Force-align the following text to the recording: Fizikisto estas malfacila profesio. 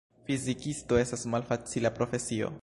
Fizikisto 0.29 0.97
estas 1.01 1.27
malfacila 1.35 1.93
profesio. 2.01 2.51